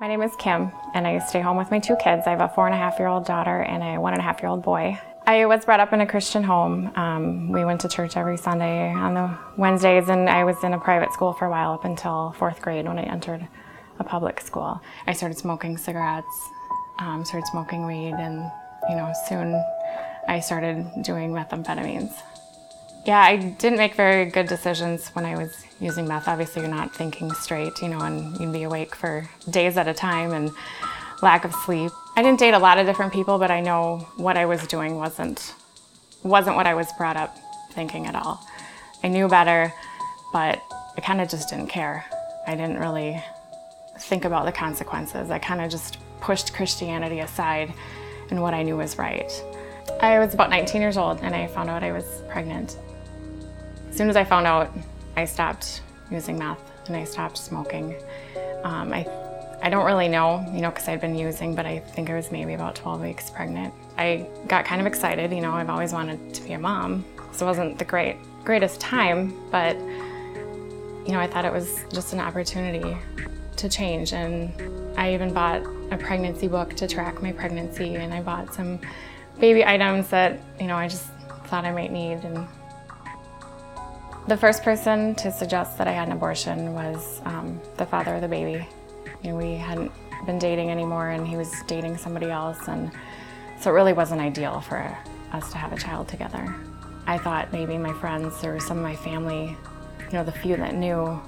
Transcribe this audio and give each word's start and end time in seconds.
My 0.00 0.06
name 0.06 0.22
is 0.22 0.36
Kim, 0.36 0.70
and 0.94 1.08
I 1.08 1.18
stay 1.18 1.40
home 1.40 1.56
with 1.56 1.72
my 1.72 1.80
two 1.80 1.96
kids. 1.96 2.28
I 2.28 2.30
have 2.30 2.40
a 2.40 2.48
four 2.48 2.66
and 2.66 2.74
a 2.74 2.78
half 2.78 3.00
year 3.00 3.08
old 3.08 3.24
daughter 3.24 3.62
and 3.62 3.82
a 3.82 4.00
one 4.00 4.12
and 4.12 4.20
a 4.20 4.22
half 4.22 4.40
year 4.40 4.48
old 4.48 4.62
boy. 4.62 4.96
I 5.26 5.44
was 5.46 5.64
brought 5.64 5.80
up 5.80 5.92
in 5.92 6.00
a 6.00 6.06
Christian 6.06 6.44
home. 6.44 6.92
Um, 6.94 7.50
we 7.50 7.64
went 7.64 7.80
to 7.80 7.88
church 7.88 8.16
every 8.16 8.36
Sunday 8.36 8.92
on 8.92 9.14
the 9.14 9.36
Wednesdays, 9.56 10.08
and 10.08 10.30
I 10.30 10.44
was 10.44 10.62
in 10.62 10.72
a 10.72 10.78
private 10.78 11.12
school 11.12 11.32
for 11.32 11.46
a 11.46 11.50
while 11.50 11.72
up 11.72 11.84
until 11.84 12.32
fourth 12.38 12.62
grade 12.62 12.86
when 12.86 12.96
I 12.96 13.02
entered 13.02 13.48
a 13.98 14.04
public 14.04 14.40
school. 14.40 14.80
I 15.08 15.14
started 15.14 15.36
smoking 15.36 15.76
cigarettes, 15.76 16.48
um, 17.00 17.24
started 17.24 17.48
smoking 17.48 17.84
weed, 17.84 18.14
and 18.14 18.48
you 18.88 18.94
know 18.94 19.12
soon 19.26 19.52
I 20.28 20.38
started 20.38 20.86
doing 21.02 21.32
methamphetamines. 21.32 22.12
Yeah, 23.08 23.22
I 23.22 23.36
didn't 23.36 23.78
make 23.78 23.94
very 23.94 24.26
good 24.26 24.48
decisions 24.48 25.08
when 25.14 25.24
I 25.24 25.34
was 25.34 25.64
using 25.80 26.06
meth. 26.06 26.28
Obviously, 26.28 26.60
you're 26.60 26.70
not 26.70 26.94
thinking 26.94 27.32
straight, 27.32 27.80
you 27.80 27.88
know, 27.88 28.00
and 28.00 28.38
you'd 28.38 28.52
be 28.52 28.64
awake 28.64 28.94
for 28.94 29.26
days 29.48 29.78
at 29.78 29.88
a 29.88 29.94
time 29.94 30.32
and 30.32 30.50
lack 31.22 31.46
of 31.46 31.54
sleep. 31.64 31.90
I 32.16 32.22
didn't 32.22 32.38
date 32.38 32.52
a 32.52 32.58
lot 32.58 32.76
of 32.76 32.84
different 32.84 33.14
people, 33.14 33.38
but 33.38 33.50
I 33.50 33.62
know 33.62 34.06
what 34.18 34.36
I 34.36 34.44
was 34.44 34.66
doing 34.66 34.96
wasn't 34.96 35.54
wasn't 36.22 36.54
what 36.56 36.66
I 36.66 36.74
was 36.74 36.92
brought 36.98 37.16
up 37.16 37.34
thinking 37.72 38.04
at 38.04 38.14
all. 38.14 38.46
I 39.02 39.08
knew 39.08 39.26
better, 39.26 39.72
but 40.30 40.60
I 40.94 41.00
kind 41.00 41.22
of 41.22 41.30
just 41.30 41.48
didn't 41.48 41.68
care. 41.68 42.04
I 42.46 42.56
didn't 42.56 42.78
really 42.78 43.24
think 44.00 44.26
about 44.26 44.44
the 44.44 44.52
consequences. 44.52 45.30
I 45.30 45.38
kind 45.38 45.62
of 45.62 45.70
just 45.70 45.96
pushed 46.20 46.52
Christianity 46.52 47.20
aside 47.20 47.72
and 48.28 48.42
what 48.42 48.52
I 48.52 48.62
knew 48.62 48.76
was 48.76 48.98
right. 48.98 49.32
I 50.02 50.18
was 50.18 50.34
about 50.34 50.50
19 50.50 50.82
years 50.82 50.98
old 50.98 51.20
and 51.22 51.34
I 51.34 51.46
found 51.46 51.70
out 51.70 51.82
I 51.82 51.92
was 51.92 52.04
pregnant. 52.28 52.76
As 53.88 53.96
soon 53.96 54.08
as 54.08 54.16
I 54.16 54.24
found 54.24 54.46
out, 54.46 54.70
I 55.16 55.24
stopped 55.24 55.82
using 56.10 56.38
meth 56.38 56.60
and 56.86 56.96
I 56.96 57.04
stopped 57.04 57.38
smoking. 57.38 57.96
Um, 58.64 58.92
I, 58.92 59.06
I 59.62 59.70
don't 59.70 59.84
really 59.84 60.08
know, 60.08 60.44
you 60.52 60.60
know, 60.60 60.70
because 60.70 60.88
I'd 60.88 61.00
been 61.00 61.16
using, 61.16 61.54
but 61.54 61.66
I 61.66 61.80
think 61.80 62.10
I 62.10 62.14
was 62.14 62.30
maybe 62.30 62.54
about 62.54 62.76
12 62.76 63.00
weeks 63.00 63.30
pregnant. 63.30 63.74
I 63.96 64.28
got 64.46 64.64
kind 64.64 64.80
of 64.80 64.86
excited, 64.86 65.32
you 65.32 65.40
know, 65.40 65.52
I've 65.52 65.70
always 65.70 65.92
wanted 65.92 66.34
to 66.34 66.42
be 66.42 66.52
a 66.52 66.58
mom. 66.58 67.04
So 67.32 67.46
it 67.46 67.48
wasn't 67.48 67.78
the 67.78 67.84
great, 67.84 68.16
greatest 68.44 68.80
time, 68.80 69.34
but, 69.50 69.76
you 69.76 71.12
know, 71.12 71.20
I 71.20 71.26
thought 71.26 71.44
it 71.44 71.52
was 71.52 71.84
just 71.92 72.12
an 72.12 72.20
opportunity 72.20 72.96
to 73.56 73.68
change. 73.68 74.12
And 74.12 74.52
I 74.96 75.14
even 75.14 75.32
bought 75.32 75.62
a 75.90 75.96
pregnancy 75.96 76.48
book 76.48 76.74
to 76.74 76.86
track 76.86 77.22
my 77.22 77.32
pregnancy, 77.32 77.96
and 77.96 78.14
I 78.14 78.22
bought 78.22 78.54
some 78.54 78.78
baby 79.40 79.64
items 79.64 80.08
that, 80.08 80.38
you 80.60 80.66
know, 80.66 80.76
I 80.76 80.88
just 80.88 81.06
thought 81.46 81.64
I 81.64 81.72
might 81.72 81.92
need. 81.92 82.24
And 82.24 82.46
the 84.28 84.36
first 84.36 84.62
person 84.62 85.14
to 85.14 85.32
suggest 85.32 85.78
that 85.78 85.88
I 85.88 85.92
had 85.92 86.06
an 86.06 86.12
abortion 86.12 86.74
was 86.74 87.22
um, 87.24 87.58
the 87.78 87.86
father 87.86 88.14
of 88.14 88.20
the 88.20 88.28
baby. 88.28 88.68
You 89.22 89.30
know, 89.30 89.36
we 89.36 89.54
hadn't 89.54 89.90
been 90.26 90.38
dating 90.38 90.70
anymore, 90.70 91.08
and 91.08 91.26
he 91.26 91.34
was 91.34 91.50
dating 91.66 91.96
somebody 91.96 92.28
else, 92.28 92.68
and 92.68 92.92
so 93.58 93.70
it 93.70 93.72
really 93.72 93.94
wasn't 93.94 94.20
ideal 94.20 94.60
for 94.60 94.94
us 95.32 95.50
to 95.52 95.56
have 95.56 95.72
a 95.72 95.78
child 95.78 96.08
together. 96.08 96.54
I 97.06 97.16
thought 97.16 97.54
maybe 97.54 97.78
my 97.78 97.94
friends 97.94 98.44
or 98.44 98.60
some 98.60 98.76
of 98.76 98.82
my 98.82 98.96
family, 98.96 99.56
you 99.98 100.12
know, 100.12 100.24
the 100.24 100.32
few 100.32 100.56
that 100.56 100.74
knew, 100.74 101.18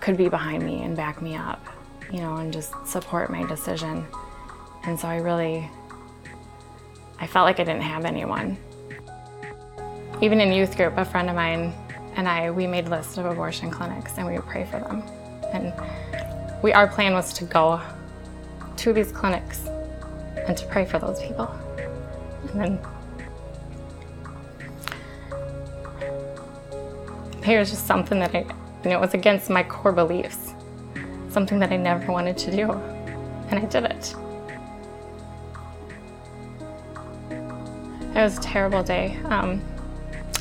could 0.00 0.16
be 0.16 0.28
behind 0.28 0.64
me 0.64 0.84
and 0.84 0.96
back 0.96 1.20
me 1.20 1.34
up, 1.34 1.66
you 2.12 2.20
know, 2.20 2.36
and 2.36 2.52
just 2.52 2.72
support 2.86 3.30
my 3.30 3.44
decision. 3.46 4.06
And 4.84 4.98
so 4.98 5.08
I 5.08 5.16
really, 5.16 5.68
I 7.18 7.26
felt 7.26 7.46
like 7.46 7.58
I 7.58 7.64
didn't 7.64 7.82
have 7.82 8.04
anyone. 8.04 8.56
Even 10.22 10.40
in 10.40 10.52
youth 10.52 10.76
group, 10.76 10.96
a 10.96 11.04
friend 11.04 11.28
of 11.28 11.34
mine 11.34 11.74
and 12.16 12.28
I, 12.28 12.50
we 12.50 12.66
made 12.66 12.88
lists 12.88 13.18
of 13.18 13.26
abortion 13.26 13.70
clinics 13.70 14.12
and 14.16 14.26
we 14.26 14.34
would 14.34 14.46
pray 14.46 14.64
for 14.64 14.80
them. 14.80 15.02
And 15.52 15.72
we, 16.62 16.72
our 16.72 16.88
plan 16.88 17.12
was 17.12 17.32
to 17.34 17.44
go 17.44 17.80
to 18.76 18.92
these 18.92 19.12
clinics 19.12 19.66
and 20.36 20.56
to 20.56 20.66
pray 20.66 20.84
for 20.84 20.98
those 20.98 21.20
people. 21.22 21.46
And 22.50 22.60
then 22.60 22.78
was 27.46 27.70
just 27.70 27.86
something 27.86 28.18
that 28.18 28.34
I, 28.34 28.40
you 28.82 28.90
know, 28.90 28.96
it 28.96 29.00
was 29.00 29.14
against 29.14 29.50
my 29.50 29.62
core 29.62 29.92
beliefs, 29.92 30.52
something 31.30 31.60
that 31.60 31.70
I 31.70 31.76
never 31.76 32.10
wanted 32.10 32.36
to 32.38 32.50
do, 32.50 32.72
and 33.50 33.60
I 33.60 33.64
did 33.66 33.84
it. 33.84 34.14
It 37.30 38.20
was 38.20 38.38
a 38.38 38.40
terrible 38.40 38.82
day. 38.82 39.18
Um, 39.26 39.60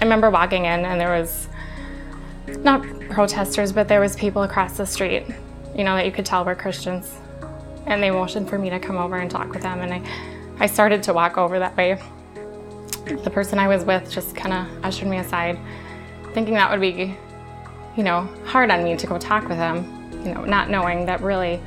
I 0.00 0.04
remember 0.04 0.30
walking 0.30 0.64
in 0.64 0.84
and 0.84 1.00
there 1.00 1.18
was 1.18 1.47
not 2.58 2.82
protesters, 3.10 3.72
but 3.72 3.88
there 3.88 4.00
was 4.00 4.16
people 4.16 4.42
across 4.42 4.76
the 4.76 4.86
street, 4.86 5.26
you 5.74 5.84
know, 5.84 5.96
that 5.96 6.06
you 6.06 6.12
could 6.12 6.26
tell 6.26 6.44
were 6.44 6.54
Christians. 6.54 7.16
And 7.86 8.02
they 8.02 8.10
motioned 8.10 8.48
for 8.48 8.58
me 8.58 8.70
to 8.70 8.78
come 8.78 8.96
over 8.96 9.16
and 9.16 9.30
talk 9.30 9.50
with 9.50 9.62
them. 9.62 9.80
And 9.80 9.94
I, 9.94 10.02
I 10.58 10.66
started 10.66 11.02
to 11.04 11.12
walk 11.12 11.38
over 11.38 11.58
that 11.58 11.76
way. 11.76 12.00
The 13.06 13.30
person 13.30 13.58
I 13.58 13.68
was 13.68 13.84
with 13.84 14.10
just 14.10 14.36
kind 14.36 14.52
of 14.52 14.84
ushered 14.84 15.08
me 15.08 15.18
aside, 15.18 15.58
thinking 16.34 16.54
that 16.54 16.70
would 16.70 16.80
be, 16.80 17.16
you 17.96 18.02
know, 18.02 18.28
hard 18.44 18.70
on 18.70 18.84
me 18.84 18.96
to 18.96 19.06
go 19.06 19.18
talk 19.18 19.48
with 19.48 19.56
them, 19.56 20.10
you 20.24 20.34
know, 20.34 20.44
not 20.44 20.68
knowing 20.68 21.06
that 21.06 21.22
really 21.22 21.60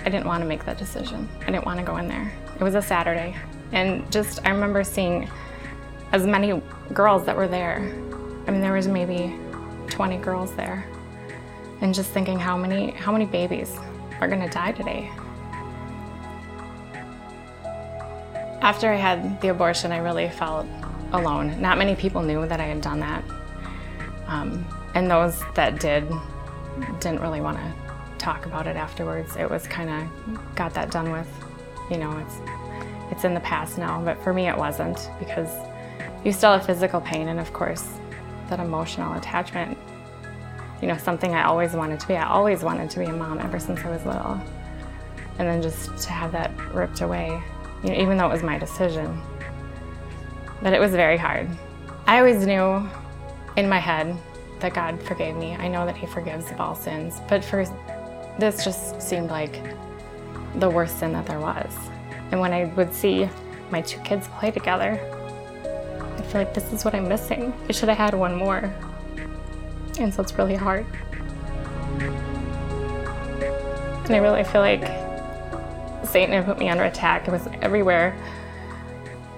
I 0.00 0.10
didn't 0.10 0.26
want 0.26 0.42
to 0.42 0.46
make 0.46 0.66
that 0.66 0.76
decision. 0.76 1.28
I 1.42 1.46
didn't 1.46 1.64
want 1.64 1.80
to 1.80 1.86
go 1.86 1.96
in 1.96 2.08
there. 2.08 2.30
It 2.54 2.62
was 2.62 2.74
a 2.74 2.82
Saturday. 2.82 3.34
And 3.72 4.10
just, 4.12 4.44
I 4.46 4.50
remember 4.50 4.84
seeing 4.84 5.30
as 6.12 6.26
many 6.26 6.60
girls 6.92 7.24
that 7.24 7.34
were 7.34 7.48
there. 7.48 7.78
I 8.46 8.50
mean, 8.50 8.60
there 8.60 8.74
was 8.74 8.86
maybe 8.86 9.34
20 9.90 10.16
girls 10.18 10.54
there. 10.54 10.86
And 11.80 11.94
just 11.94 12.10
thinking 12.10 12.38
how 12.38 12.56
many, 12.56 12.90
how 12.92 13.12
many 13.12 13.26
babies 13.26 13.76
are 14.20 14.28
gonna 14.28 14.48
die 14.48 14.72
today. 14.72 15.10
After 18.60 18.90
I 18.90 18.96
had 18.96 19.40
the 19.40 19.48
abortion, 19.48 19.92
I 19.92 19.98
really 19.98 20.28
felt 20.30 20.66
alone. 21.12 21.60
Not 21.60 21.78
many 21.78 21.94
people 21.94 22.22
knew 22.22 22.46
that 22.46 22.60
I 22.60 22.64
had 22.64 22.80
done 22.80 23.00
that. 23.00 23.24
Um, 24.26 24.64
and 24.94 25.10
those 25.10 25.42
that 25.54 25.80
did 25.80 26.10
didn't 27.00 27.20
really 27.20 27.40
want 27.40 27.58
to 27.58 27.72
talk 28.18 28.46
about 28.46 28.66
it 28.66 28.76
afterwards. 28.76 29.36
It 29.36 29.48
was 29.48 29.66
kind 29.66 29.90
of 29.90 30.54
got 30.54 30.74
that 30.74 30.90
done 30.90 31.12
with. 31.12 31.28
You 31.90 31.98
know, 31.98 32.16
it's 32.18 32.36
it's 33.10 33.24
in 33.24 33.34
the 33.34 33.40
past 33.40 33.76
now, 33.78 34.00
but 34.02 34.22
for 34.24 34.32
me 34.32 34.48
it 34.48 34.56
wasn't 34.56 35.10
because 35.18 35.50
you 36.24 36.32
still 36.32 36.52
have 36.52 36.64
physical 36.64 37.00
pain 37.00 37.28
and 37.28 37.38
of 37.38 37.52
course 37.52 37.86
that 38.48 38.60
emotional 38.60 39.14
attachment. 39.14 39.76
You 40.80 40.88
know, 40.88 40.96
something 40.96 41.34
I 41.34 41.44
always 41.44 41.72
wanted 41.72 42.00
to 42.00 42.08
be. 42.08 42.14
I 42.14 42.28
always 42.28 42.62
wanted 42.62 42.90
to 42.90 42.98
be 42.98 43.06
a 43.06 43.12
mom 43.12 43.38
ever 43.40 43.58
since 43.58 43.80
I 43.80 43.90
was 43.90 44.04
little. 44.04 44.40
And 45.38 45.48
then 45.48 45.62
just 45.62 45.96
to 46.04 46.10
have 46.10 46.32
that 46.32 46.50
ripped 46.72 47.00
away, 47.00 47.42
you 47.82 47.90
know, 47.90 47.96
even 47.96 48.16
though 48.16 48.26
it 48.26 48.32
was 48.32 48.42
my 48.42 48.58
decision. 48.58 49.20
But 50.62 50.72
it 50.72 50.80
was 50.80 50.92
very 50.92 51.16
hard. 51.16 51.48
I 52.06 52.18
always 52.18 52.46
knew 52.46 52.88
in 53.56 53.68
my 53.68 53.78
head 53.78 54.16
that 54.60 54.74
God 54.74 55.02
forgave 55.02 55.36
me. 55.36 55.54
I 55.54 55.68
know 55.68 55.86
that 55.86 55.96
He 55.96 56.06
forgives 56.06 56.50
of 56.50 56.60
all 56.60 56.74
sins. 56.74 57.20
But 57.28 57.44
for 57.44 57.64
this 58.38 58.64
just 58.64 59.00
seemed 59.00 59.30
like 59.30 59.62
the 60.56 60.68
worst 60.68 60.98
sin 60.98 61.12
that 61.12 61.26
there 61.26 61.40
was. 61.40 61.72
And 62.30 62.40
when 62.40 62.52
I 62.52 62.64
would 62.76 62.92
see 62.92 63.28
my 63.70 63.80
two 63.80 64.00
kids 64.00 64.28
play 64.38 64.50
together, 64.50 65.00
feel 66.24 66.40
like 66.40 66.54
this 66.54 66.72
is 66.72 66.84
what 66.84 66.94
I'm 66.94 67.08
missing. 67.08 67.52
I 67.68 67.72
should 67.72 67.88
have 67.88 67.98
had 67.98 68.14
one 68.14 68.34
more. 68.34 68.74
And 69.98 70.12
so 70.12 70.22
it's 70.22 70.34
really 70.34 70.56
hard. 70.56 70.86
And 74.04 74.14
I 74.14 74.18
really 74.18 74.44
feel 74.44 74.60
like 74.60 74.82
Satan 76.06 76.34
had 76.34 76.44
put 76.44 76.58
me 76.58 76.68
under 76.68 76.84
attack. 76.84 77.26
It 77.26 77.30
was 77.30 77.48
everywhere. 77.62 78.16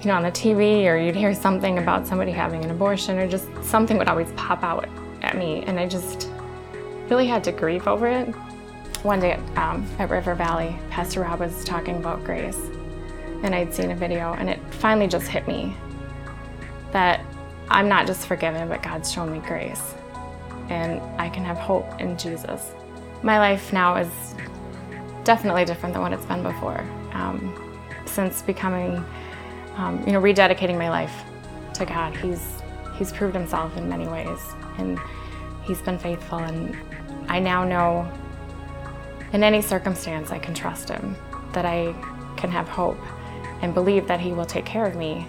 You 0.01 0.09
know, 0.09 0.15
on 0.15 0.23
the 0.23 0.31
TV, 0.31 0.87
or 0.87 0.97
you'd 0.97 1.17
hear 1.17 1.35
something 1.35 1.79
about 1.79 2.07
somebody 2.07 2.33
having 2.33 2.65
an 2.65 2.71
abortion, 2.71 3.19
or 3.19 3.29
just 3.29 3.47
something 3.63 3.99
would 3.99 4.09
always 4.09 4.31
pop 4.33 4.63
out 4.63 4.89
at 5.23 5.37
me. 5.37 5.63
And 5.63 5.79
I 5.79 5.87
just 5.87 6.31
really 7.09 7.27
had 7.27 7.45
to 7.45 7.53
grieve 7.53 7.87
over 7.87 8.07
it. 8.07 8.27
One 9.03 9.21
day 9.21 9.35
um, 9.57 9.87
at 9.99 10.11
River 10.11 10.35
Valley, 10.35 10.77
Pastor 10.91 11.21
Rob 11.21 11.41
was 11.41 11.65
talking 11.65 11.97
about 11.97 12.25
grace. 12.25 12.59
And 13.43 13.55
I'd 13.55 13.73
seen 13.73 13.91
a 13.91 13.97
video, 13.97 14.33
and 14.35 14.51
it 14.51 14.59
finally 14.75 15.07
just 15.07 15.29
hit 15.29 15.47
me 15.47 15.77
that 16.93 17.21
I'm 17.69 17.89
not 17.89 18.07
just 18.07 18.27
forgiven, 18.27 18.69
but 18.69 18.83
God's 18.83 19.13
shown 19.13 19.33
me 19.33 19.41
grace. 19.41 19.95
And 20.69 21.01
I 21.21 21.29
can 21.29 21.45
have 21.45 21.59
hope 21.59 22.01
in 22.01 22.17
Jesus. 22.17 22.73
My 23.23 23.39
life 23.39 23.73
now 23.73 23.97
is 23.97 24.35
definitely 25.25 25.65
different 25.65 25.93
than 25.95 26.03
what 26.03 26.13
it's 26.13 26.25
been 26.25 26.43
before. 26.43 26.81
Um, 27.13 27.55
since 28.05 28.43
becoming, 28.43 29.05
um, 29.77 30.03
you 30.07 30.13
know, 30.13 30.21
rededicating 30.21 30.79
my 30.79 30.89
life 30.89 31.13
to 31.75 31.85
God, 31.85 32.17
He's 32.17 32.63
He's 32.97 33.13
proved 33.13 33.35
Himself 33.35 33.77
in 33.77 33.89
many 33.89 34.09
ways, 34.09 34.39
and 34.79 34.99
He's 35.65 35.83
been 35.83 35.99
faithful. 35.99 36.39
And 36.39 36.77
I 37.29 37.41
now 37.41 37.65
know, 37.65 38.11
in 39.33 39.43
any 39.43 39.61
circumstance, 39.61 40.31
I 40.31 40.39
can 40.39 40.55
trust 40.55 40.89
Him, 40.89 41.17
that 41.53 41.67
I 41.67 41.93
can 42.37 42.51
have 42.51 42.69
hope, 42.69 42.99
and 43.61 43.75
believe 43.75 44.07
that 44.07 44.21
He 44.21 44.33
will 44.33 44.47
take 44.47 44.65
care 44.65 44.87
of 44.87 44.97
me 44.97 45.27